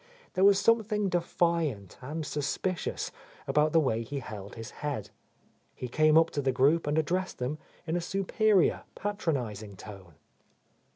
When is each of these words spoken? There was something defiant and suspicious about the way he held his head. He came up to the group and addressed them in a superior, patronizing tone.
There 0.33 0.43
was 0.43 0.57
something 0.59 1.09
defiant 1.09 1.99
and 2.01 2.25
suspicious 2.25 3.11
about 3.45 3.71
the 3.71 3.79
way 3.79 4.01
he 4.01 4.17
held 4.17 4.55
his 4.55 4.71
head. 4.81 5.11
He 5.75 5.87
came 5.87 6.17
up 6.17 6.31
to 6.31 6.41
the 6.41 6.51
group 6.51 6.87
and 6.87 6.97
addressed 6.97 7.37
them 7.37 7.59
in 7.85 7.95
a 7.95 8.01
superior, 8.01 8.81
patronizing 8.95 9.75
tone. 9.75 10.15